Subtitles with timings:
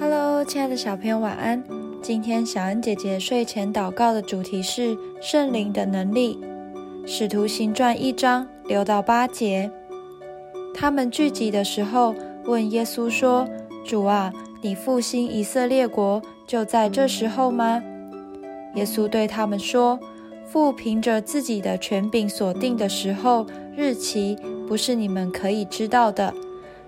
[0.00, 1.62] Hello，亲爱的小朋友，晚安。
[2.02, 6.40] 今天小恩姐姐睡前祷告的主题是圣灵的能力。
[7.06, 9.70] 使徒行传一章六到八节，
[10.74, 12.12] 他们聚集的时候，
[12.44, 13.46] 问耶稣说
[13.86, 14.32] ：“主啊，
[14.62, 17.80] 你复兴以色列国，就在这时候吗？”
[18.74, 20.00] 耶稣对他们说
[20.44, 24.36] ：“父凭着自己的权柄所定的时候、日期，
[24.66, 26.34] 不是你们可以知道的。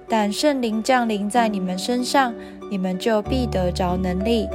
[0.08, 2.34] 但圣灵降临在你们身上，
[2.70, 4.48] 你们就必得着能力，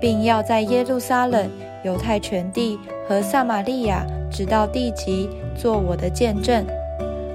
[0.00, 1.50] 并要在耶路撒冷、
[1.84, 6.64] 犹太全地和撒玛利亚，直到地极，做我的见证。”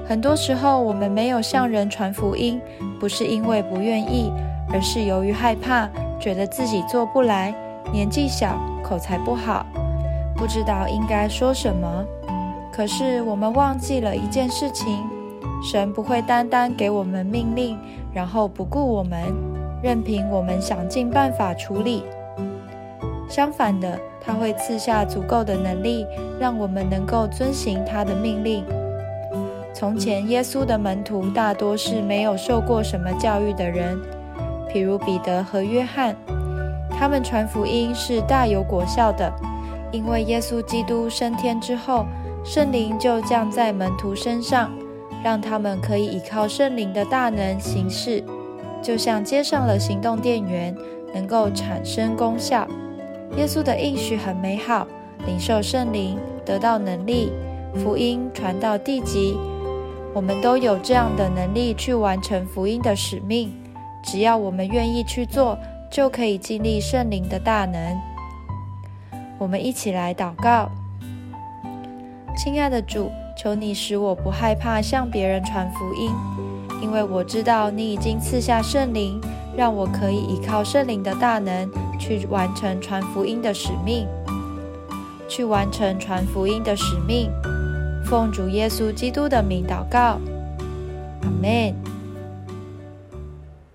[0.07, 2.59] 很多时候，我们没有向人传福音，
[2.99, 4.31] 不是因为不愿意，
[4.73, 5.87] 而是由于害怕，
[6.19, 7.53] 觉得自己做不来，
[7.93, 8.59] 年纪小。
[8.83, 9.65] 口才不好，
[10.35, 12.03] 不知道应该说什么。
[12.73, 14.99] 可是我们忘记了一件事情：
[15.63, 17.77] 神不会单单给我们命令，
[18.13, 19.33] 然后不顾我们，
[19.83, 22.03] 任凭我们想尽办法处理。
[23.29, 26.05] 相反的，他会赐下足够的能力，
[26.39, 28.65] 让我们能够遵行他的命令。
[29.73, 33.97] 从前，耶稣的门徒大多是没有受过什么教育的人，
[34.69, 36.15] 譬如彼得和约翰。
[36.89, 39.31] 他们传福音是大有果效的，
[39.91, 42.05] 因为耶稣基督升天之后，
[42.43, 44.69] 圣灵就降在门徒身上，
[45.23, 48.23] 让他们可以依靠圣灵的大能行事，
[48.81, 50.75] 就像接上了行动电源，
[51.13, 52.67] 能够产生功效。
[53.37, 54.87] 耶稣的应许很美好，
[55.25, 57.31] 领受圣灵，得到能力，
[57.75, 59.37] 福音传到地极，
[60.13, 63.53] 我们都有这样的能力去完成福音的使命，
[64.03, 65.57] 只要我们愿意去做。
[65.91, 68.01] 就可以经历圣灵的大能。
[69.37, 70.71] 我们一起来祷告：
[72.37, 73.11] 亲爱的主，
[73.41, 76.11] 求你使我不害怕向别人传福音，
[76.79, 79.19] 因为我知道你已经赐下圣灵，
[79.57, 81.67] 让我可以依靠圣灵的大能
[81.97, 84.07] 去完成传福音的使命。
[85.27, 87.31] 去完成传福音的使命，
[88.05, 90.19] 奉主耶稣基督的名祷告，
[91.23, 91.73] 阿门。